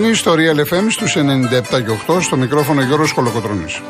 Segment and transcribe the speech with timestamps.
[0.00, 3.80] Είστε συντονισμένοι στο Real FM στους 97 και 8 στο μικρόφωνο Γιώργος Κολοκοτρώνης.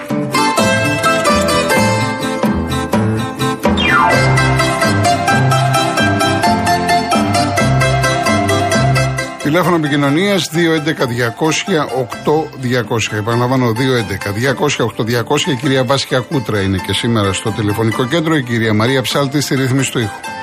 [9.43, 13.17] Τηλέφωνο επικοινωνίας 211-200-8200.
[13.17, 15.51] Επαναλαμβάνω 211-200-8200.
[15.51, 18.37] Η κυρία Βάσια Κούτρα είναι και σήμερα στο τηλεφωνικό κέντρο.
[18.37, 20.40] Η κυρία Μαρία Ψάλτη στη ρύθμιση του ήχου.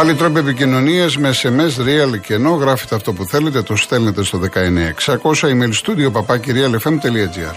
[0.00, 4.38] Άλλοι τρόποι επικοινωνίας με SMS, real και ενώ γράφετε αυτό που θέλετε, το στέλνετε στο
[4.38, 7.54] 19600 email studio papakirialfm.gr.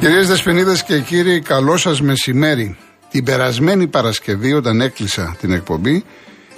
[0.00, 2.76] Κυρίες Δεσποινίδες και κύριοι, καλό σας μεσημέρι.
[3.10, 6.04] Την περασμένη Παρασκευή όταν έκλεισα την εκπομπή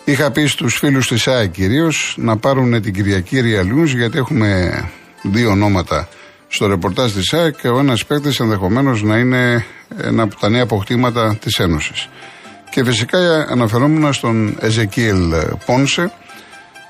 [0.04, 4.70] είχα πει στους φίλους της ΑΕ κυρίως να πάρουν την Κυριακή Ριαλούς γιατί έχουμε
[5.22, 6.08] δύο ονόματα
[6.48, 9.64] στο ρεπορτάζ της ΑΕ και ο ένας παίκτης ενδεχομένως να είναι
[10.02, 12.08] ένα από τα νέα αποκτήματα της Ένωσης.
[12.70, 13.18] Και φυσικά
[13.50, 15.32] αναφερόμουν στον Εζεκίελ
[15.66, 16.12] Πόνσε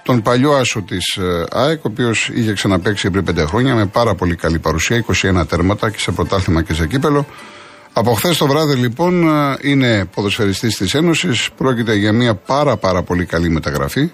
[0.03, 4.15] τον παλιό άσο της ε, ΑΕΚ, ο οποίος είχε ξαναπέξει πριν πέντε χρόνια με πάρα
[4.15, 7.27] πολύ καλή παρουσία, 21 τέρματα και σε πρωτάθλημα και σε κύπελο.
[7.95, 11.49] Από χθες το βράδυ λοιπόν ε, είναι ποδοσφαιριστής της Ένωσης.
[11.57, 14.11] Πρόκειται για μια πάρα πάρα πολύ καλή μεταγραφή.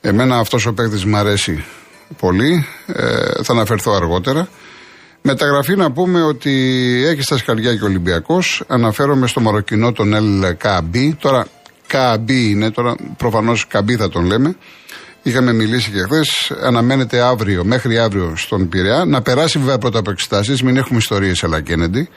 [0.00, 1.64] Εμένα αυτός ο παίκτης μου αρέσει
[2.18, 2.66] πολύ.
[2.86, 4.48] Ε, θα αναφερθώ αργότερα.
[5.22, 6.50] Μεταγραφή να πούμε ότι
[7.06, 8.62] έχει στα σκαριά και ο Ολυμπιακός.
[8.66, 11.16] Αναφέρομαι στο Μαροκινό τον Ελ Καμπί.
[11.20, 11.46] Τώρα
[11.86, 14.56] Καμπί είναι, τώρα προφανώς Καμπί θα τον λέμε.
[15.22, 16.52] Είχαμε μιλήσει και χθες.
[16.62, 19.04] Αναμένεται αύριο, μέχρι αύριο στον Πειραιά.
[19.04, 22.08] Να περάσει βέβαια πρώτα από εξετάσεις, μην έχουμε ιστορίες αλλά Κέννεντι.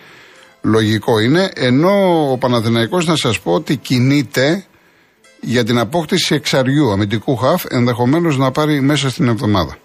[0.66, 1.52] Λογικό είναι.
[1.54, 4.66] Ενώ ο Παναθηναϊκός να σας πω ότι κινείται
[5.42, 9.78] για την απόκτηση εξαριού αμυντικού χαφ, ενδεχομένως να πάρει μέσα στην εβδομάδα.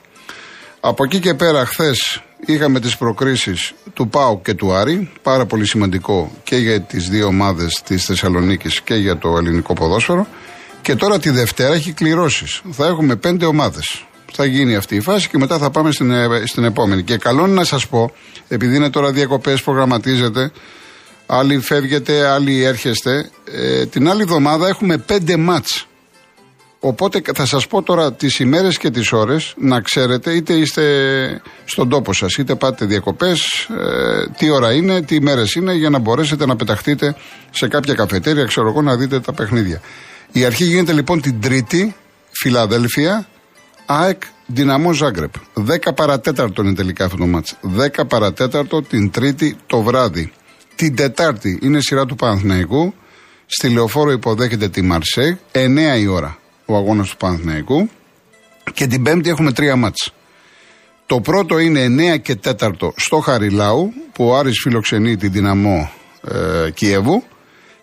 [0.80, 5.12] Από εκεί και πέρα, χθες είχαμε τις προκρίσεις του ΠΑΟ και του Άρη.
[5.22, 10.26] Πάρα πολύ σημαντικό και για τις δύο ομάδες της Θεσσαλονίκης και για το ελληνικό ποδόσφαιρο.
[10.82, 12.60] Και τώρα τη Δευτέρα έχει κληρώσεις.
[12.70, 14.04] Θα έχουμε πέντε ομάδες.
[14.32, 17.02] Θα γίνει αυτή η φάση και μετά θα πάμε στην, ε, στην επόμενη.
[17.02, 18.12] Και καλό είναι να σας πω,
[18.48, 20.52] επειδή είναι τώρα διακοπές, προγραμματίζετε,
[21.26, 23.30] άλλοι φεύγετε, άλλοι έρχεστε.
[23.44, 25.84] Ε, την άλλη εβδομάδα έχουμε πέντε μάτς.
[26.82, 30.82] Οπότε θα σας πω τώρα τις ημέρες και τις ώρες να ξέρετε είτε είστε
[31.64, 35.98] στον τόπο σας είτε πάτε διακοπές ε, τι ώρα είναι, τι ημέρες είναι για να
[35.98, 37.16] μπορέσετε να πεταχτείτε
[37.50, 39.80] σε κάποια καφετέρια ξέρω εγώ να δείτε τα παιχνίδια.
[40.32, 41.94] Η αρχή γίνεται λοιπόν την Τρίτη,
[42.30, 43.28] Φιλαδέλφια,
[43.91, 45.33] ΑΕΚ Δυναμό Ζάγκρεπ.
[45.55, 47.56] 10 παρατέταρτο είναι τελικά αυτό το μάτς.
[47.99, 50.33] 10 παρατέταρτο την Τρίτη το βράδυ.
[50.75, 52.95] Την Τετάρτη είναι σειρά του Παναθηναϊκού.
[53.47, 55.34] Στη λεωφόρο υποδέχεται τη Μαρσέγ.
[55.53, 57.91] 9 η ώρα ο αγώνας του Παναθηναϊκού.
[58.73, 60.12] Και την Πέμπτη έχουμε τρία μάτς.
[61.07, 65.93] Το πρώτο είναι 9 και 4 στο Χαριλάου που ο Άρης φιλοξενεί την Δυναμό
[66.28, 67.22] ε, Κιέβου.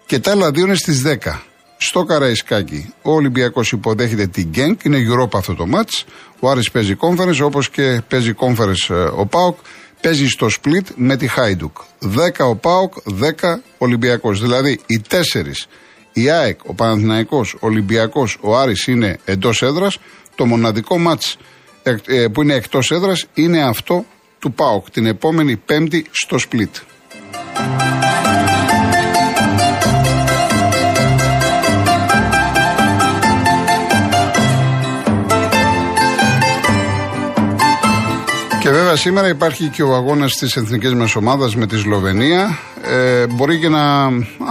[0.05, 1.39] Και τα άλλα δύο είναι στις 10
[1.77, 2.93] στο Καραϊσκάκι.
[3.01, 6.05] Ο Ολυμπιακός υποδέχεται την Γκένκ, είναι Europa αυτό το μάτς.
[6.39, 9.57] Ο Άρης παίζει κόμφερες, όπως και παίζει κόμφερες ο Πάοκ.
[10.01, 11.77] Παίζει στο σπλίτ με τη Χάιντουκ.
[11.99, 14.41] 10 ο Πάοκ, 10 Ολυμπιακός.
[14.41, 15.67] Δηλαδή οι τέσσερις,
[16.13, 19.97] η ΑΕΚ, ο Παναθηναϊκός, ο Ολυμπιακός, ο Άρης είναι εντός έδρας.
[20.35, 21.37] Το μοναδικό μάτς
[21.83, 24.05] ε, που είναι εκτός έδρας είναι αυτό
[24.39, 26.75] του ΠΑΟΚ την επόμενη Πέμπτη στο Σπλίτ.
[38.67, 42.59] Και βέβαια σήμερα υπάρχει και ο αγώνας της εθνικής μα ομάδας με τη Σλοβενία.
[42.83, 44.03] Ε, μπορεί και να.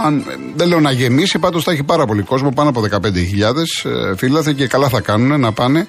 [0.05, 0.25] Αν,
[0.55, 3.01] δεν λέω να γεμίσει, πάντως θα έχει πάρα πολύ κόσμο, πάνω από 15.000
[3.83, 5.87] ε, φίλαθλοι και καλά θα κάνουν να πάνε.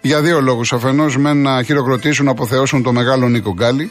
[0.00, 0.72] Για δύο λόγους.
[0.72, 3.90] Αφενός με να χειροκροτήσουν, να αποθεώσουν το μεγάλο Νίκο Γκάλι,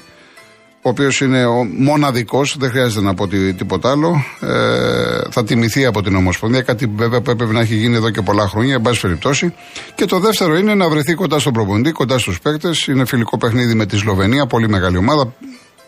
[0.81, 4.24] ο οποίος είναι ο μοναδικός, δεν χρειάζεται να πω τίποτα άλλο.
[4.40, 8.22] Ε, θα τιμηθεί από την Ομοσπονδία, κάτι βέβαια που έπρεπε να έχει γίνει εδώ και
[8.22, 9.54] πολλά χρόνια, εν πάση περιπτώσει.
[9.96, 12.88] Και το δεύτερο είναι να βρεθεί κοντά στον προποντή, κοντά στους παίκτες.
[12.88, 15.34] Είναι φιλικό παιχνίδι με τη Σλοβενία, πολύ μεγάλη ομάδα.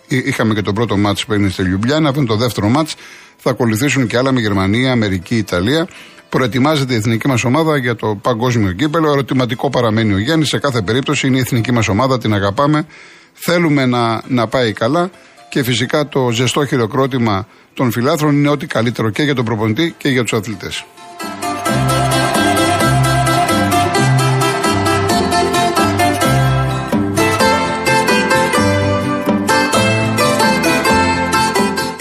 [0.07, 2.95] Είχαμε και το πρώτο μάτς που είναι στη Λιουμπλιάνα, αυτό είναι το δεύτερο μάτς.
[3.38, 5.88] Θα ακολουθήσουν και άλλα με Γερμανία, Αμερική, Ιταλία.
[6.29, 9.11] Προετοιμάζεται η εθνική μας ομάδα για το παγκόσμιο κύπελο.
[9.11, 10.47] Ερωτηματικό παραμένει ο Γιάννης.
[10.47, 12.85] Σε κάθε περίπτωση είναι η εθνική μας ομάδα, την αγαπάμε.
[13.33, 15.09] Θέλουμε να, να πάει καλά
[15.49, 20.09] και φυσικά το ζεστό χειροκρότημα των φιλάθρων είναι ό,τι καλύτερο και για τον προπονητή και
[20.09, 20.85] για τους αθλητές.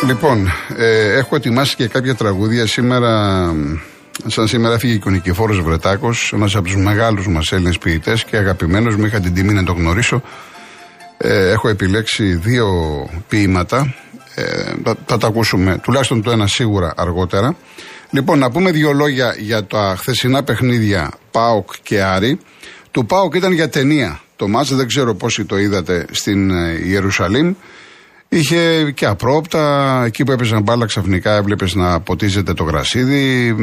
[0.06, 3.44] Λοιπόν, ε, έχω ετοιμάσει και κάποια τραγούδια σήμερα
[4.26, 8.36] Σαν σήμερα έφυγε και ο Νικηφόρος Βρετάκος, ένας από τους μεγάλους μας Έλληνες ποιητές και
[8.36, 9.04] αγαπημένος μου.
[9.04, 10.22] Είχα την τιμή να τον γνωρίσω.
[11.22, 12.68] Ε, έχω επιλέξει δύο
[13.28, 13.94] ποίηματα.
[14.34, 17.56] Ε, θα, θα τα ακούσουμε τουλάχιστον το ένα σίγουρα αργότερα.
[18.10, 22.38] Λοιπόν, να πούμε δύο λόγια για τα χθεσινά παιχνίδια ΠΑΟΚ και Άρη.
[22.90, 24.20] Του ΠΑΟΚ ήταν για ταινία.
[24.36, 27.54] Το μάτς δεν ξέρω πόσοι το είδατε στην ε, Ιερουσαλήμ.
[28.28, 33.54] Είχε και απρόπτα, εκεί που έπαιζαν μπάλα ξαφνικά έβλεπες να ποτίζεται το γρασίδι,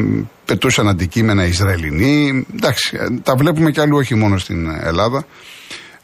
[0.44, 2.46] πετούσαν αντικείμενα Ισραηλινοί.
[2.56, 5.26] Εντάξει, ε, τα βλέπουμε κι αλλού, όχι μόνο στην Ελλάδα.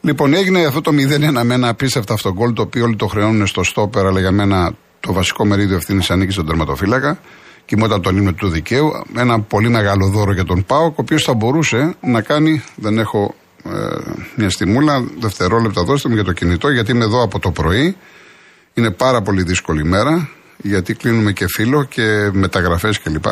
[0.05, 3.63] Λοιπόν, έγινε αυτό το 0-1 με ένα απίστευτο αυτογκόλ, το οποίο όλοι το χρεώνουν στο
[3.63, 7.19] στόπερ, αλλά για μένα το βασικό μερίδιο ευθύνης ανήκει στον τερματοφύλακα.
[7.65, 8.91] Κοιμόταν τον ύμνο του δικαίου.
[9.17, 12.63] Ένα πολύ μεγάλο δώρο για τον Πάοκ, ο οποίος θα μπορούσε να κάνει.
[12.75, 13.35] Δεν έχω
[13.65, 13.71] ε,
[14.37, 17.97] μια στιμούλα, δευτερόλεπτα δώστε μου για το κινητό, γιατί είμαι εδώ από το πρωί.
[18.75, 23.25] Είναι πάρα πολύ δύσκολη μέρα, γιατί κλείνουμε και φίλο και μεταγραφές κλπ.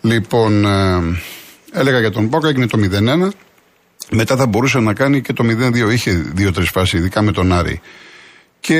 [0.00, 1.02] Λοιπόν, ε,
[1.72, 3.30] έλεγα για τον Πάοκ, έγινε το 0-1.
[4.10, 5.92] Μετά θα μπορούσε να κάνει και το 0-2.
[5.92, 7.80] Είχε δύο-τρεις φάσεις, ειδικά με τον Άρη.
[8.60, 8.78] Και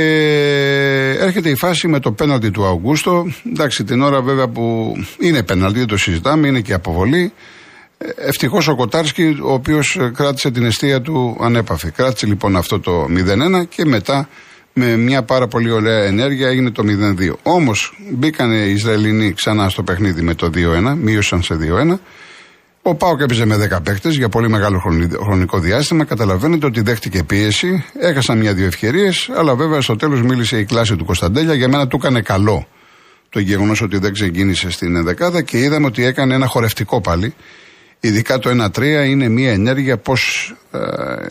[1.21, 3.27] έρχεται η φάση με το πέναλτι του Αυγούστο.
[3.53, 7.33] Εντάξει, την ώρα βέβαια που είναι πέναλτι, δεν το συζητάμε, είναι και αποβολή.
[8.17, 11.91] Ευτυχώς ο Κοτάρσκι, ο οποίος κράτησε την αιστεία του ανέπαφη.
[11.91, 14.29] Κράτησε λοιπόν αυτό το 0-1 και μετά
[14.73, 17.33] με μια πάρα πολύ ωραία ενέργεια έγινε το 0-2.
[17.43, 21.99] Όμως μπήκαν οι Ισραηλινοί ξανά στο παιχνίδι με το 2-1, μείωσαν σε 2-1
[22.89, 24.79] ο Πάοκ έπαιζε με 10 παίκτες για πολύ μεγάλο
[25.23, 26.05] χρονικό διάστημα.
[26.05, 27.85] Καταλαβαίνετε ότι δέχτηκε πίεση.
[28.01, 31.55] Έχασαν μια-δύο ευκαιρίες, αλλά βέβαια στο τέλος μίλησε η κλάση του Κωνσταντέλια.
[31.55, 32.67] Για μένα του έκανε καλό
[33.29, 37.35] το γεγονός ότι δεν ξεκίνησε στην δεκάδα και είδαμε ότι έκανε ένα χορευτικό πάλι.
[38.01, 40.13] Ειδικά το 1-3 είναι μια ενέργεια πώ.
[40.71, 40.79] Ε,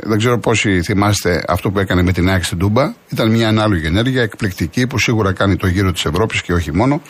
[0.04, 2.94] δεν ξέρω πόσοι θυμάστε αυτό που έκανε με την ΑΕΚ στην Τούμπα.
[3.10, 7.01] Ήταν μια ανάλογη ενέργεια, εκπληκτική, που σίγουρα κάνει το γύρο της Ευρώπης και όχι μόνο.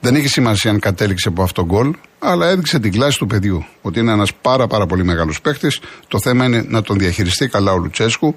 [0.00, 3.64] Δεν έχει σημασία αν κατέληξε από αυτό γκολ, αλλά έδειξε την κλάση του παιδιού.
[3.82, 5.68] Ότι είναι ένας πάρα, πάρα πολύ μεγάλος παίχτη.
[6.08, 8.34] Το θέμα είναι να τον διαχειριστεί καλά ο Λουτσέσκου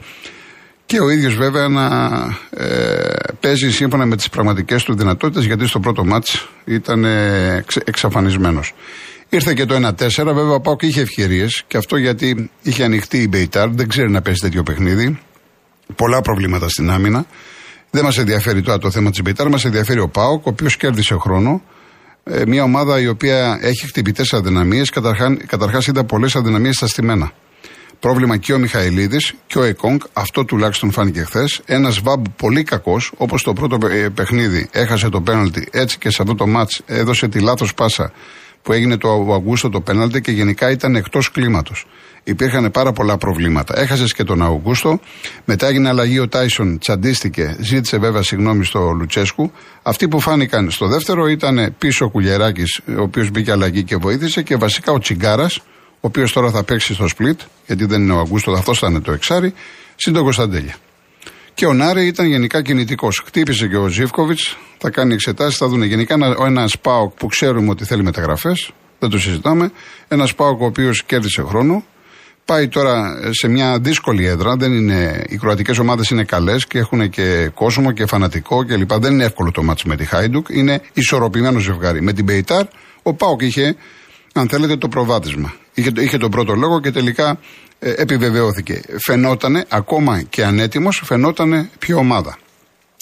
[0.86, 1.86] και ο ίδιος βέβαια να
[2.50, 8.74] ε, παίζει σύμφωνα με τις πραγματικές του δυνατότητες, γιατί στο πρώτο μάτς ήταν ε, εξαφανισμένος.
[9.30, 10.08] Ήρθε και το 1-4.
[10.16, 14.22] Βέβαια, ο Πάοκ είχε ευκαιρίες και αυτό γιατί είχε ανοιχτεί η Μπεϊτάρ, δεν ξέρει να
[14.22, 15.20] παίζει τέτοιο παιχνίδι.
[15.96, 17.26] Πολλά προβλήματα στην άμυνα.
[17.92, 21.16] Δεν μας ενδιαφέρει τώρα το θέμα της Μπεϊτάρ, μας ενδιαφέρει ο Πάοκ, ο οποίος κέρδισε
[21.16, 21.62] χρόνο.
[22.24, 24.90] Ε, μια ομάδα η οποία έχει χτυπητές αδυναμίες.
[25.46, 27.32] Καταρχάς, είδα πολλές αδυναμίες στα στημένα.
[28.00, 31.62] Πρόβλημα και ο Μιχαηλίδης και ο Εκόνγκ, αυτό τουλάχιστον φάνηκε χθες.
[31.66, 33.78] Ένας βάμπ πολύ κακός, όπως το πρώτο
[34.14, 38.12] παιχνίδι έχασε το πέναλτι, έτσι και σε αυτό το μάτς έδωσε τη λάθος πάσα
[38.62, 41.86] που έγινε το Αυγούστο το πέναλτι και γενικά ήταν εκτός κλίματος.
[42.24, 43.80] Υπήρχαν πάρα πολλά προβλήματα.
[43.80, 45.00] Έχασες και τον Αυγούστο.
[45.46, 46.20] Μετά έγινε αλλαγή.
[46.20, 47.56] Ο Τάισον τσαντίστηκε.
[47.60, 49.52] Ζήτησε βέβαια συγγνώμη στο Λουτσέσκου.
[49.82, 52.64] Αυτοί που φάνηκαν στο δεύτερο ήταν πίσω ο Κουλιεράκη,
[52.98, 54.42] ο οποίος μπήκε αλλαγή και βοήθησε.
[54.42, 55.64] Και βασικά ο Τσιγκάρας, ο
[56.00, 59.00] ο οποίος τώρα θα παίξει στο Σπλιτ, γιατί δεν είναι ο Αυγούστο, αυτό θα είναι
[59.00, 59.54] το εξάρι,
[59.96, 60.76] συν τον Κωνσταντέλια.
[61.60, 63.24] Και ο Ναρέι ήταν γενικά κινητικός.
[63.26, 65.84] Χτύπησε και ο Ζήφκοβιτς, θα κάνει εξετάσεις, θα δουν.
[65.84, 69.72] Γενικά ένας ΠΑΟΚ που ξέρουμε ότι θέλει μεταγραφές, δεν το συζητάμε.
[70.08, 71.84] Ένας ΠΑΟΚ ο οποίος κέρδισε χρόνο.
[72.46, 74.56] Πάει τώρα σε μια δύσκολη έδρα.
[74.56, 78.94] Δεν είναι, οι κροατικές ομάδες είναι καλές και έχουν και κόσμο και φανατικό κλπ.
[78.94, 80.48] Δεν είναι εύκολο το ματς με τη Χάιντουκ.
[80.50, 82.02] Είναι ισορροπημένο ζευγάρι.
[82.02, 82.66] Με την Μπεϊτάρ,
[83.04, 83.76] ο Πάοκ είχε,
[84.34, 85.54] αν θέλετε, το προβάδισμα.
[85.74, 87.38] Είχε, είχε τον πρώτο λόγο και τελικά ε,
[87.80, 88.82] επιβεβαιώθηκε.
[89.06, 92.38] Φαινότανε, ακόμα και ανέτοιμος, φαινότανε πιο ομάδα.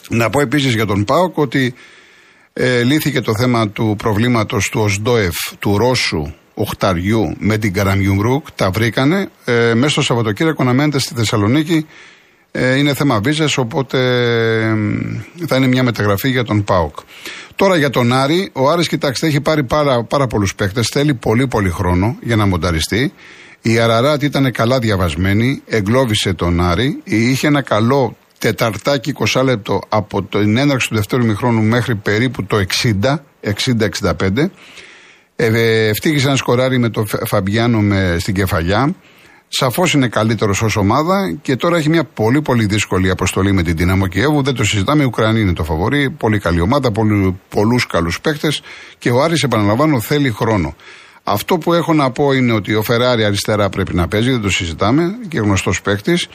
[0.10, 1.74] Να πω επίσης για τον ΠΑΟΚ ότι
[2.54, 7.74] ε, λύθηκε το θέμα του προβλήματος του Οζντόεφ, του Ρώσου ο χαφ του με την
[7.74, 9.30] Καραγκιουμρούκ, τα βρήκανε.
[9.46, 11.86] Ε, μέσα στο Σαββατοκύριακο να μένετε στη Θεσσαλονίκη
[12.52, 13.98] ε, είναι θέμα βίζες, οπότε
[15.48, 16.98] θα είναι μια μεταγραφή για τον ΠΑΟΚ.
[17.56, 21.48] Τώρα για τον Άρη, ο Άρης κοιτάξτε έχει πάρει πάρα, πάρα πολλούς παίκτες, θέλει πολύ
[21.48, 23.14] πολύ χρόνο για να μονταριστεί.
[23.62, 30.24] Η Αραράτ ήταν καλά διαβασμένη, εγκλώβησε τον Άρη, είχε ένα καλό τεταρτάκι 20 λεπτό από
[30.24, 33.16] την έναρξη του δευτέρου μηχρόνου μέχρι περίπου το 60,
[34.12, 34.50] 60-65.
[35.36, 38.96] Ε, ευτύχησε να σκοράρει με τον Φαμπιάνο με, στην κεφαλιά.
[39.48, 43.76] Σαφώς είναι καλύτερος ως ομάδα και τώρα έχει μια πολύ πολύ δύσκολη αποστολή με την
[43.76, 44.42] Δυναμό Κιέβου.
[44.42, 45.04] Δεν το συζητάμε.
[45.04, 46.10] Η Ουκρανία είναι το φαβορή.
[46.10, 46.92] Πολύ καλή ομάδα,
[47.50, 48.52] πολλούς καλούς παίχτε
[48.98, 50.76] και ο Άρης επαναλαμβάνω θέλει χρόνο.
[51.30, 54.50] Αυτό που έχω να πω είναι ότι ο Φεράρι αριστερά πρέπει να παίζει, δεν το
[54.50, 56.28] συζητάμε και γνωστός παίκτης.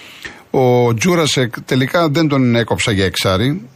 [0.51, 3.69] Ο Τζούρασεκ τελικά δεν τον έκοψα για εξάρι,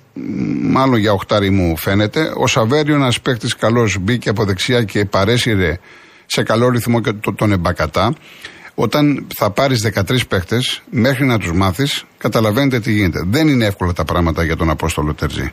[0.62, 2.32] μάλλον για οχτάρι μου φαίνεται.
[2.36, 5.78] Ο Σαβέριο, ένας παίκτης καλός, μπήκε από δεξιά και παρέσυρε
[6.26, 8.14] σε καλό ρυθμό και τον εμπακατά.
[8.74, 13.24] Όταν θα πάρεις 13 παίκτες, μέχρι να τους μάθεις, καταλαβαίνετε τι γίνεται.
[13.26, 15.52] Δεν είναι εύκολα τα πράγματα για τον Απόστολο Τερζή.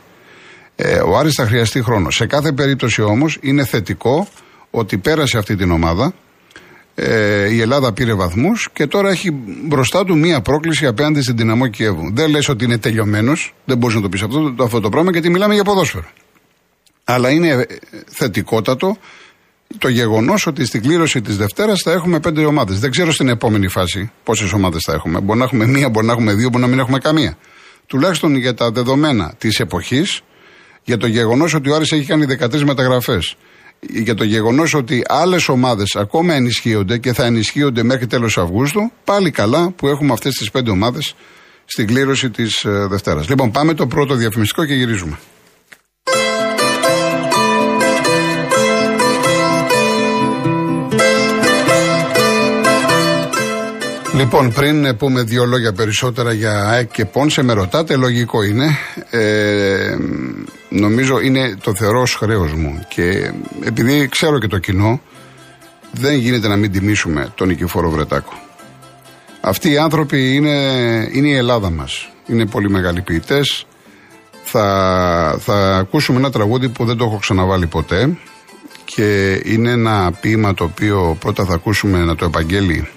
[0.76, 2.10] Ε, ο Άρης θα χρειαστεί χρόνο.
[2.10, 4.28] Σε κάθε περίπτωση όμως είναι θετικό
[4.74, 6.14] ότι πέρασε αυτή την ομάδα.
[6.94, 9.30] Ε, η Ελλάδα πήρε βαθμούς και τώρα έχει
[9.66, 12.10] μπροστά του μία πρόκληση απέναντι στην δυναμό Κιέβου.
[12.12, 15.30] Δεν λες ότι είναι τελειωμένος, δεν μπορείς να το πεις αυτό, αυτό το πράγμα γιατί
[15.30, 16.06] μιλάμε για ποδόσφαιρο.
[17.04, 17.66] Αλλά είναι
[18.06, 18.96] θετικότατο
[19.78, 22.78] το γεγονός ότι στην κλήρωση της Δευτέρας θα έχουμε πέντε ομάδες.
[22.80, 25.20] Δεν ξέρω στην επόμενη φάση πόσες ομάδες θα έχουμε.
[25.20, 27.36] Μπορεί να έχουμε μία, μπορεί να έχουμε δύο, μπορεί να μην έχουμε καμία.
[27.86, 30.20] Τουλάχιστον για τα δεδομένα της εποχής,
[30.84, 33.36] για το γεγονός ότι ο Άρης έχει κάνει 13 μεταγραφές,
[33.88, 39.30] για το γεγονός ότι άλλες ομάδες ακόμα ενισχύονται και θα ενισχύονται μέχρι τέλος Αυγούστου, πάλι
[39.30, 41.14] καλά που έχουμε αυτές τις πέντε ομάδες
[41.64, 43.28] στην κλήρωση της ε, Δευτέρας.
[43.28, 45.18] Λοιπόν, πάμε το πρώτο διαφημιστικό και γυρίζουμε.
[54.14, 58.76] Λοιπόν, πριν πούμε δύο λόγια περισσότερα για ΑΕΚ και Πόνσε, με ρωτάτε, λογικό είναι.
[59.10, 59.96] Ε,
[60.74, 63.32] νομίζω είναι το θεωρώ ως χρέος μου και
[63.64, 65.00] επειδή ξέρω και το κοινό,
[65.90, 68.32] δεν γίνεται να μην τιμήσουμε τον Νικηφόρο Βρετάκο.
[69.40, 70.58] Αυτοί οι άνθρωποι είναι,
[71.12, 72.08] είναι η Ελλάδα μας.
[72.26, 73.66] Είναι πολύ μεγάλοι ποιητές.
[74.44, 78.16] Θα, θα ακούσουμε ένα τραγούδι που δεν το έχω ξαναβάλει ποτέ
[78.84, 82.88] και είναι ένα ποίημα το οποίο πρώτα θα ακούσουμε να το επαγγέλει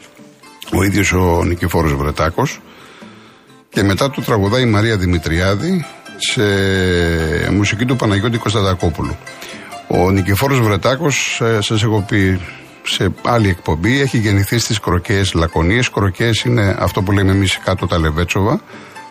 [0.73, 2.61] ο ίδιος ο Νικηφόρος Βρετάκος
[3.69, 5.85] και μετά το τραγουδάει η Μαρία Δημητριάδη
[6.17, 9.15] σε μουσική του Παναγιώτη Κωνσταντακόπουλου.
[9.87, 12.39] Ο Νικηφόρος Βρετάκος, ε, σας έχω πει
[12.83, 15.89] σε άλλη εκπομπή, έχει γεννηθεί στις Κροκές Λακωνίες.
[15.89, 18.61] Κροκές είναι αυτό που λέμε εμείς κάτω τα Λεβέτσοβα.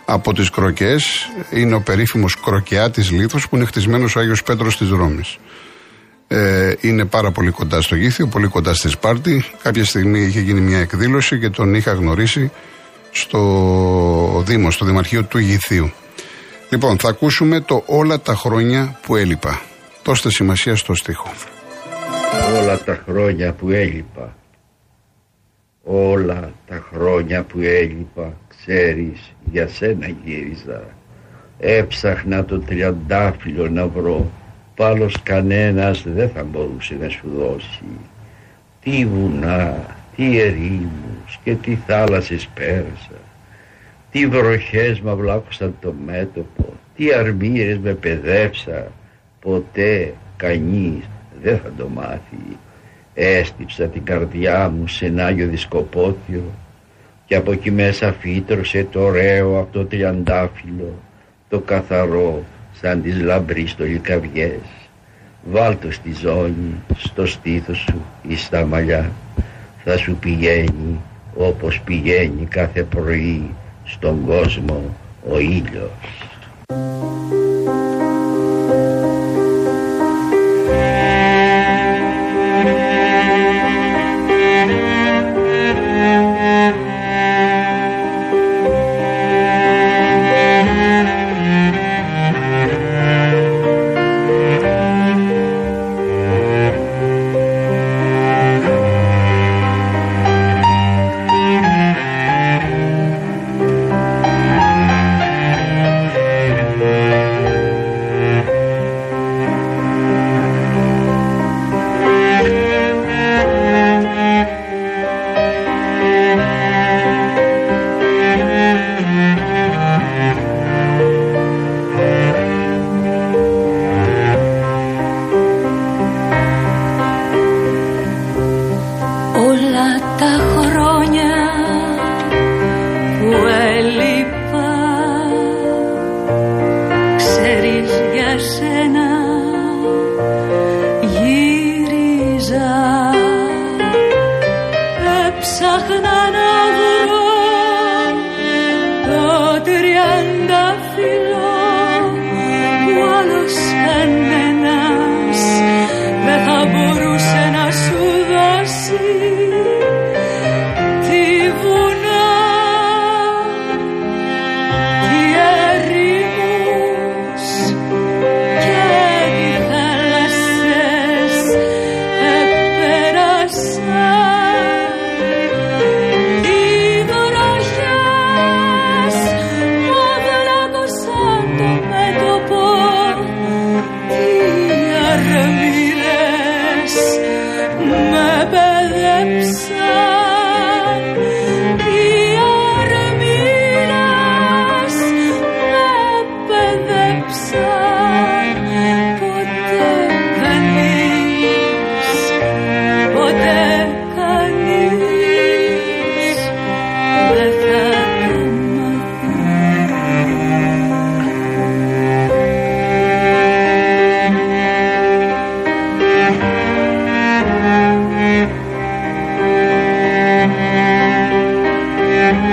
[0.04, 4.88] Από τις Κροκές είναι ο περίφημος Κροκιάτης Λίθος που είναι χτισμένος ο Άγιος Πέτρος της
[4.90, 5.36] Ρώμης.
[6.28, 9.44] Ε, είναι πάρα πολύ κοντά στο Γήθιο, πολύ κοντά στη Σπάρτη.
[9.62, 12.50] Κάποια στιγμή είχε γίνει μια εκδήλωση και τον είχα γνωρίσει
[13.10, 15.92] στο Δήμο, στο Δημαρχείο του Γηθίου.
[16.70, 19.60] Λοιπόν, θα ακούσουμε το όλα τα χρόνια που έλειπα.
[20.04, 21.30] Δώστε σημασία στο στίχο.
[22.60, 24.36] Όλα τα χρόνια που έλειπα.
[25.82, 30.82] Όλα τα χρόνια που έλειπα, ξέρεις, για σένα γύριζα.
[31.58, 34.30] Έψαχνα το τριαντάφυλλο να βρω
[34.78, 37.84] άλλος κανένας δεν θα μπορούσε να σου δώσει.
[38.82, 43.25] Τι βουνά, τι ερήμους και τι θάλασσες πέρασα.
[44.16, 48.92] Τι βροχές με βλάκωσαν το μέτωπο, τι αρμύρες με παιδεύσα.
[49.40, 51.04] Ποτέ κανείς
[51.42, 52.56] δεν θα το μάθει.
[53.14, 56.42] Έστυψα την καρδιά μου σε ένα Άγιο Δισκοπότιο
[57.26, 60.94] και από εκεί μέσα φύτρωσε το ωραίο από το τριαντάφυλλο,
[61.48, 64.88] το καθαρό σαν τις λαμπρείς λικαβιές.
[65.44, 69.12] Βάλτο στη ζώνη, στο στήθος σου ή στα μαλλιά.
[69.84, 71.00] Θα σου πηγαίνει
[71.34, 73.50] όπως πηγαίνει κάθε πρωί
[73.86, 74.82] στον κόσμο
[75.30, 75.90] ο ήλιος.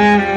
[0.03, 0.32] Mm-hmm.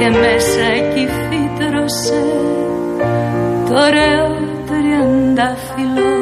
[0.00, 2.20] Και μέσα εκεί φύτρωσε
[3.68, 4.28] το ωραίο
[4.66, 6.12] τριαντάφυλλο.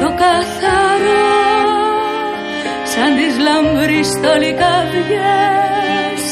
[0.00, 1.36] Το καθαρό
[2.92, 6.22] σαν τις λαμπρής τολικαδιές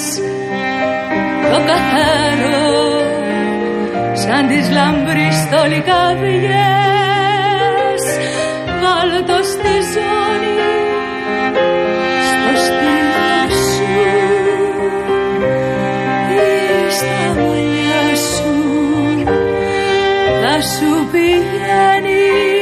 [1.51, 2.71] το καθαρό
[4.13, 8.03] σαν τις λαμπρής τολικαδιές
[8.81, 10.56] βάλω το στη ζώνη
[20.61, 22.56] σου πηγαίνει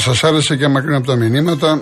[0.00, 1.80] σας άρεσε και μακριά από τα μηνύματα.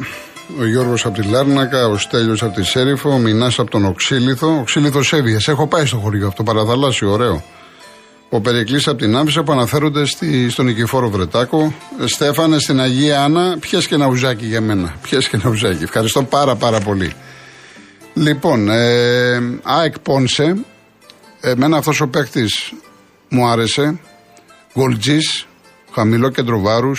[0.61, 4.59] Ο Γιώργος από τη Λάρνακα, ο Στέλιος από τη Σέριφο, ο Μινάς από τον Οξύλιθο.
[4.61, 5.37] Οξύλιθος Σέβιε.
[5.47, 7.45] Έχω πάει στο χωριό αυτό, παραθαλάσσιο, ωραίο.
[8.31, 11.75] Ο Περικλής από την Άμφισσα που αναφέρονται στη, στον Νικηφόρο Βρετάκο.
[12.05, 14.95] Στέφανε στην Αγία Άννα, πιες και ένα ουζάκι για μένα.
[15.03, 15.83] Πιες και ένα ουζάκι.
[15.83, 17.13] Ευχαριστώ πάρα πάρα πολύ.
[18.15, 20.57] Λοιπόν, ε, ΑΕΚ Πόνσε.
[21.41, 22.73] Εμένα αυτός ο παίκτης
[23.29, 24.01] μου άρεσε.
[24.79, 25.47] Γκολτζής,
[25.93, 26.93] χαμηλό κέντρο βάρου,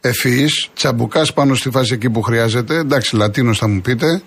[0.00, 2.76] ευφυής, τσαμπουκάς πάνω στη φάση εκεί που χρειάζεται.
[2.76, 4.22] Εντάξει, Λατίνος θα μου πείτε.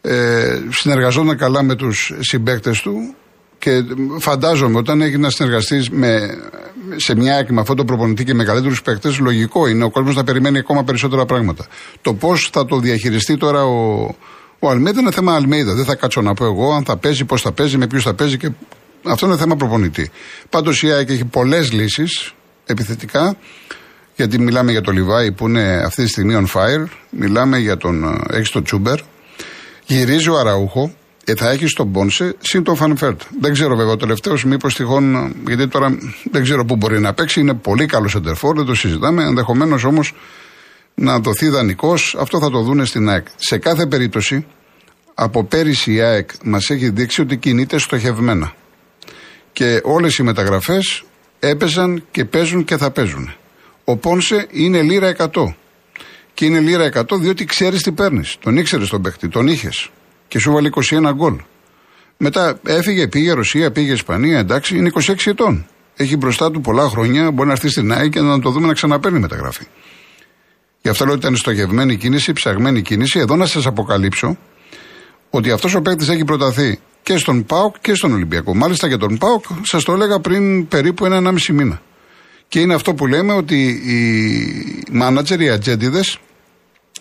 [0.00, 3.14] Ε, συνεργαζόταν καλά με τους συμπαίκτες του
[3.58, 3.84] και
[4.18, 5.82] φαντάζομαι όταν έχει να συνεργαστεί
[6.96, 10.14] σε μια ΑΕΚ με αυτό το προπονητή και με καλύτερου παίκτες, λογικό είναι ο κόσμος
[10.14, 11.66] να περιμένει ακόμα περισσότερα πράγματα.
[12.00, 14.08] Το πώς θα το διαχειριστεί τώρα ο,
[14.58, 15.74] ο Αλμέιδα είναι θέμα Αλμέιδα.
[15.74, 18.14] Δεν θα κάτσω να πω εγώ αν θα παίζει, πώς θα παίζει, με ποιους θα
[18.14, 18.50] παίζει και
[19.02, 20.10] αυτό είναι θέμα προπονητή.
[20.50, 22.34] Πάντως η ΑΕΚ έχει πολλές λύσεις
[22.66, 23.36] επιθετικά.
[24.16, 26.84] Γιατί μιλάμε για τον Λιβάι που είναι αυτή τη στιγμή on fire.
[27.10, 28.04] Μιλάμε για τον.
[28.04, 28.98] ε, Έχεις τον Τσούμπερ.
[29.86, 30.94] Γυρίζει ο Αραούχο.
[31.24, 33.20] Και θα έχεις τον Πόνσε συν τον Φαν Βέερτ.
[33.40, 35.14] Δεν ξέρω βέβαια ο τελευταίος, μήπως τυχόν.
[35.14, 35.98] ε, Γιατί τώρα
[36.30, 37.40] δεν ξέρω πού μπορεί να παίξει.
[37.40, 39.22] Είναι πολύ καλός σέντερ φορ, δεν το συζητάμε.
[39.24, 40.14] Ενδεχομένως όμως
[40.94, 42.16] να δοθεί δανεικός.
[42.18, 43.26] Αυτό θα το δούνε στην ΑΕΚ.
[43.36, 44.46] Σε κάθε περίπτωση,
[45.14, 48.52] από πέρυσι η ΑΕΚ μας έχει δείξει ότι κινείται στοχευμένα.
[49.52, 51.04] Και όλες οι μεταγραφές
[51.38, 53.34] έπαιζαν και παίζουν και θα παίζουν.
[53.84, 55.54] Ο Πόνσε είναι λίρα 100.
[56.34, 58.36] Και είναι λίρα 100 διότι ξέρεις τι παίρνεις.
[58.40, 59.90] Τον ήξερες τον παίχτη, τον είχες.
[60.28, 61.40] Και σου βάλει 21 γκολ.
[62.16, 65.66] Μετά έφυγε, πήγε Ρωσία, πήγε Ισπανία, εντάξει, είναι 26 ετών.
[65.96, 68.72] Έχει μπροστά του πολλά χρόνια, μπορεί να έρθει στην ΑΕΚ και να το δούμε να
[68.72, 69.64] ξαναπαίρνει μεταγραφή.
[70.82, 73.18] Γι' αυτό λέω ότι ήταν στοχευμένη κίνηση, ψαγμένη κίνηση.
[73.18, 74.38] Εδώ να σας αποκαλύψω
[75.30, 78.54] ότι αυτός ο παίκτης έχει προταθεί και στον ΠΑΟΚ και στον Ολυμπιακό.
[78.54, 81.82] Μάλιστα για τον ΠΑΟΚ σας το έλεγα πριν περίπου ένα-ενάμιση μήνα.
[82.54, 86.18] Και είναι αυτό που λέμε ότι οι μάνατζερ, οι ατζέντιδες,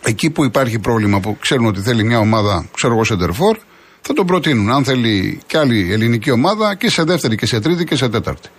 [0.05, 3.57] εκεί που υπάρχει πρόβλημα που ξέρουν ότι θέλει μια ομάδα, ξέρω εγώ, σεντερφόρ,
[4.01, 4.71] θα τον προτείνουν.
[4.71, 8.49] Αν θέλει και άλλη ελληνική ομάδα και σε δεύτερη και σε τρίτη και σε τέταρτη.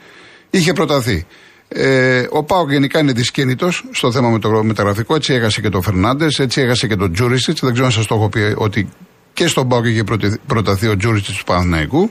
[0.51, 1.27] Είχε προταθεί.
[1.69, 5.15] Ε, ο Πάοκ γενικά είναι δυσκίνητος στο θέμα με το μεταγραφικό.
[5.15, 7.61] Έτσι έχασε και τον Φερνάντες, έτσι έχασε και τον Τζούρισιτς.
[7.61, 8.89] Δεν ξέρω αν σας το έχω πει ότι
[9.33, 12.11] και στον Πάοκ είχε προτε- προταθεί ο Τζούρισιτς του Παναθηναϊκού.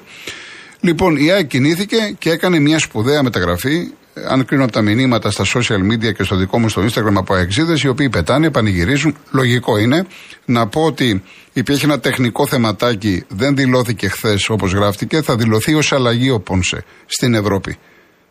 [0.80, 3.88] Λοιπόν, η ΑΕΚ κινήθηκε και έκανε μια σπουδαία μεταγραφή.
[4.28, 7.34] Αν κρίνω από τα μηνύματα στα social media και στο δικό μου στο Instagram από
[7.34, 9.18] αεξίδες, οι οποίοι πετάνε, πανηγυρίζουν.
[9.32, 10.06] Λογικό είναι.
[10.46, 11.24] Να πω ότι
[11.54, 16.84] υπήρχε ένα τεχνικό θεματάκι, δεν δηλώθηκε χθες όπως γράφτηκε, θα δηλωθεί ως αλλαγή ο Πόνσε
[17.06, 17.78] στην Ευρώπη.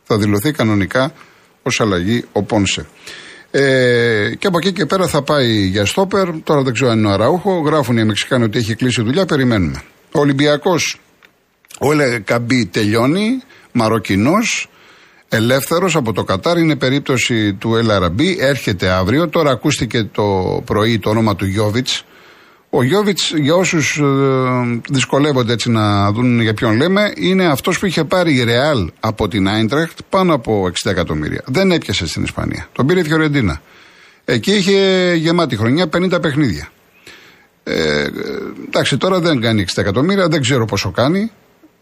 [0.02, 1.12] Θα δηλωθεί κανονικά
[1.62, 2.86] ως αλλαγή ο Πόνσε.
[3.50, 6.28] Ε, και από εκεί και πέρα θα πάει για στόπερ.
[6.44, 7.60] Τώρα δεν ξέρω αν είναι ο Αραούχο.
[7.60, 9.26] Γράφουν οι Μεξικάνοι ότι έχει κλείσει δουλειά.
[9.26, 9.82] Περιμένουμε.
[10.12, 11.00] Ο Ολυμπιακός,
[11.78, 13.42] ο Ελεκαμπή τελειώνει.
[13.72, 14.70] Μαροκινός.
[15.34, 16.58] Ελεύθερος από το Κατάρ.
[16.58, 18.36] Είναι περίπτωση του Ελαραμπή.
[18.40, 19.28] Έρχεται αύριο.
[19.28, 20.22] Τώρα ακούστηκε το
[20.64, 22.04] πρωί το όνομα του Γιώβιτς.
[22.70, 24.00] Ο Γιώβιτς, για όσους
[24.90, 29.28] δυσκολεύονται έτσι να δουν για ποιον λέμε, είναι αυτός που είχε πάρει η Ρεάλ από
[29.28, 31.42] την Άιντρεχτ πάνω από 60 εκατομμύρια.
[31.46, 32.68] Δεν έπιασε στην Ισπανία.
[32.72, 33.60] Τον πήρε η Φιωρεντίνα.
[34.24, 36.68] Εκεί είχε γεμάτη χρονιά 50 παιχνίδια.
[37.64, 38.06] Ε,
[38.66, 41.30] εντάξει, τώρα δεν κάνει 60 εκατομμύρια, δεν ξέρω πόσο κάνει.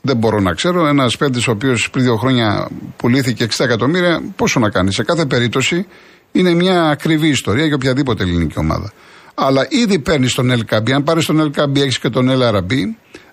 [0.02, 0.86] Δεν μπορώ να ξέρω.
[0.86, 4.92] Ένας παίκτης ο οποίος πριν δύο χρόνια πουλήθηκε 60 εκατομμύρια, πόσο να κάνει.
[4.92, 5.86] Σε κάθε περίπτωση
[6.32, 8.92] είναι μια ακριβή ιστορία για οποιαδήποτε ελληνική ομάδα.
[9.34, 10.90] Αλλά ήδη παίρνει τον LKB.
[10.90, 12.72] Αν πάρεις τον LKB, έχεις και τον LRB.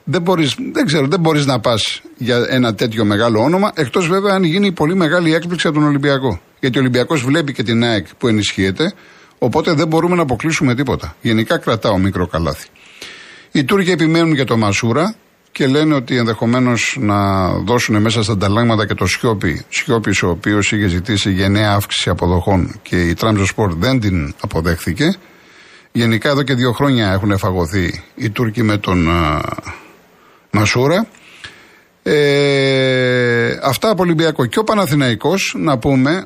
[0.04, 4.34] Δεν, μπορείς, δεν ξέρω, δεν μπορείς να πας για ένα τέτοιο μεγάλο όνομα, εκτός βέβαια
[4.34, 6.40] αν γίνει πολύ μεγάλη έκπληξη από τον Ολυμπιακό.
[6.60, 8.94] Γιατί ο Ολυμπιακός βλέπει και την ΑΕΚ που ενισχύεται,
[9.38, 11.16] οπότε δεν μπορούμε να αποκλείσουμε τίποτα.
[11.22, 12.68] Γενικά κρατάω μικρό καλάθι.
[13.52, 15.16] Οι Τούρκοι επιμένουν για το Μασούρα
[15.58, 19.66] και λένε ότι ενδεχομένως να δώσουν μέσα στα ανταλλάγματα και το Σιώπη.
[19.70, 25.16] Σιώπης, ο οποίος είχε ζητήσει γενναία αύξηση αποδοχών και η Τραμζο Σπορ δεν την αποδέχθηκε.
[25.92, 29.42] Γενικά εδώ και δύο χρόνια έχουν φαγωθεί οι Τούρκοι με τον α,
[30.52, 31.08] Μασούρα.
[32.04, 34.46] Ε, αυτά από Ολυμπιακό.
[34.46, 36.26] Και ο Παναθηναϊκός, να πούμε,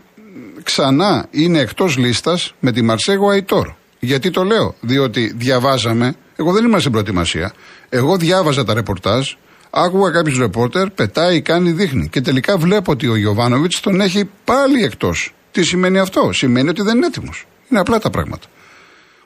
[0.63, 3.67] ξανά είναι εκτός λίστας με τη Μαρσέγο Αϊτόρ.
[3.99, 7.53] Γιατί το λέω, διότι διαβάζαμε, εγώ δεν ήμουν στην προετοιμασία,
[7.89, 9.33] εγώ διάβαζα τα ρεπορτάζ,
[9.69, 12.07] άκουγα κάποιους ρεπόρτερ, πετάει, κάνει, δείχνει.
[12.09, 15.33] Και τελικά βλέπω ότι ο Γιωβάνοβιτς τον έχει πάλι εκτός.
[15.51, 17.45] Τι σημαίνει αυτό, Σημαίνει ότι δεν είναι έτοιμος.
[17.69, 18.47] Είναι απλά τα πράγματα.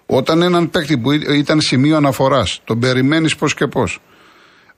[0.06, 4.00] Όταν έναν παίκτη που ήταν σημείο αναφοράς, τον περιμένεις πώς και πώς,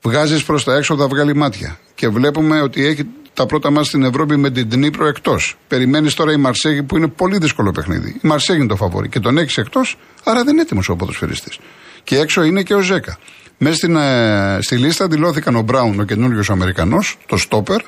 [0.02, 1.78] βγάζεις προς τα έξω, θα βγάλει μάτια.
[1.94, 5.56] Και βλέπουμε ότι έχει τα πρώτα μα στην Ευρώπη με την Τνίπρο εκτός.
[5.68, 8.20] Περιμένεις τώρα η Μαρσέγη που είναι πολύ δύσκολο παιχνίδι.
[8.22, 11.58] Η Μαρσέγη είναι το φαβόρι και τον έχεις εκτός, άρα δεν είναι έτοιμος ο ποδοσφαιριστής.
[12.08, 13.18] Και έξω είναι και ο Ζέκα.
[13.58, 17.80] Μέσα στην, ε, στη λίστα δηλώθηκαν ο Μπράουν, ο καινούριο Αμερικανός, το Στόπερ,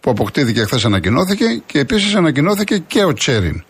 [0.00, 3.64] που αποκτήθηκε χθες ανακοινώθηκε και επίσης ανακοινώθηκε και ο Τσέριν,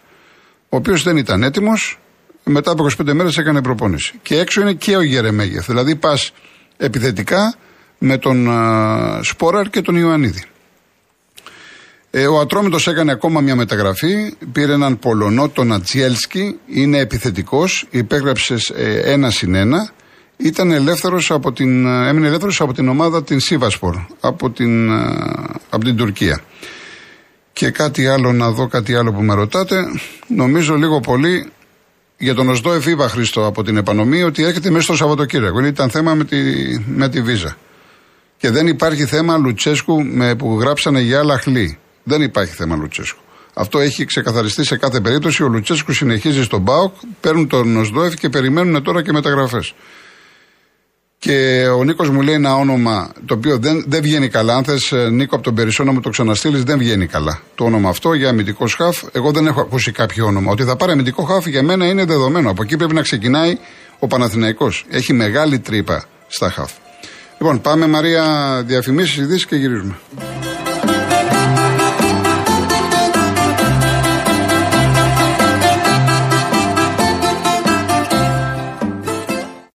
[0.69, 1.99] ο οποίος δεν ήταν έτοιμος,
[2.45, 4.15] μετά από 25 μέρες έκανε προπόνηση.
[4.23, 5.67] Και έξω είναι και ο Γερεμέγεφ.
[5.67, 6.33] Δηλαδή πας
[6.77, 7.55] επιθετικά
[7.99, 10.45] με τον uh, Σπόραρ και τον Ιωαννίδη.
[12.11, 14.35] Ε, ο Ατρόμητος έκανε ακόμα μια μεταγραφή.
[14.53, 16.59] Πήρε έναν Πολωνό, τον Ατζιέλσκι.
[16.67, 17.87] Είναι επιθετικός.
[17.91, 19.91] Υπέγραψες ε, ένα συν ένα.
[20.37, 25.15] Ήταν ελεύθερος από την, ε, έμεινε ελεύθερος από την ομάδα την Σίβασπορ, από την, ε,
[25.71, 26.41] από την Τουρκία.
[27.53, 29.85] Και κάτι άλλο, να δω κάτι άλλο που με ρωτάτε.
[30.27, 31.51] Νομίζω λίγο πολύ
[32.19, 35.61] για τον Οσδό Εφήβα Χρήστο από την επανομή ότι έρχεται μέσα στο Σαββατοκύριακο.
[35.61, 36.37] Ήταν θέμα με τη,
[36.87, 37.57] με τη βίζα.
[38.37, 41.79] Και δεν υπάρχει θέμα Λουτσέσκου με, που γράψανε για άλλα χλή.
[42.09, 43.21] Δεν υπάρχει θέμα Λουτσέσκου.
[43.55, 45.43] Αυτό έχει ξεκαθαριστεί σε κάθε περίπτωση.
[45.43, 49.75] Ο Λουτσέσκου συνεχίζει στον Μπάουκ, παίρνουν τον Νοσδόεφ και περιμένουν τώρα και μεταγραφές.
[51.19, 54.55] Και ο Νίκος μου λέει ένα όνομα το οποίο δεν, δεν βγαίνει καλά.
[54.55, 57.41] Αν θες, Νίκο, από τον Περισσό να μου το ξαναστείλεις, δεν βγαίνει καλά.
[57.55, 60.53] Το όνομα αυτό για αμυντικό σχαφ, εγώ δεν έχω ακούσει κάποιο όνομα.
[60.53, 62.51] Ότι θα πάρει αμυντικό χαφ για μένα είναι δεδομένο.
[62.51, 63.59] Από εκεί πρέπει να ξεκινάει
[63.99, 64.85] ο Παναθηναϊκός.
[64.89, 66.73] Έχει μεγάλη τρύπα στα χαφ.
[67.39, 68.25] Λοιπόν, πάμε Μαρία
[68.67, 69.97] διαφημίσεις, ειδήσεις και γυρίζουμε.